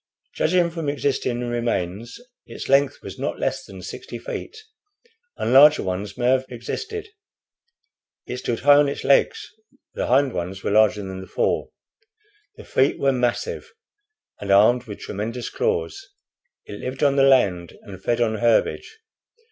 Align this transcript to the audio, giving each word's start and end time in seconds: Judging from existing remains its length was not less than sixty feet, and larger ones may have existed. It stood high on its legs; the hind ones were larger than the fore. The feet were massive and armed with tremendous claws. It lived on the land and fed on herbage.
Judging 0.33 0.71
from 0.71 0.89
existing 0.89 1.41
remains 1.41 2.19
its 2.47 2.67
length 2.67 3.03
was 3.03 3.19
not 3.19 3.37
less 3.37 3.63
than 3.65 3.83
sixty 3.83 4.17
feet, 4.17 4.57
and 5.37 5.53
larger 5.53 5.83
ones 5.83 6.17
may 6.17 6.25
have 6.25 6.43
existed. 6.49 7.07
It 8.25 8.37
stood 8.37 8.61
high 8.61 8.77
on 8.77 8.89
its 8.89 9.03
legs; 9.03 9.47
the 9.93 10.07
hind 10.07 10.33
ones 10.33 10.63
were 10.63 10.71
larger 10.71 11.03
than 11.03 11.21
the 11.21 11.27
fore. 11.27 11.69
The 12.55 12.65
feet 12.65 12.97
were 12.99 13.11
massive 13.13 13.71
and 14.39 14.49
armed 14.49 14.85
with 14.85 15.01
tremendous 15.01 15.51
claws. 15.51 16.03
It 16.65 16.79
lived 16.79 17.03
on 17.03 17.15
the 17.15 17.21
land 17.21 17.77
and 17.83 18.01
fed 18.01 18.19
on 18.21 18.39
herbage. 18.39 19.01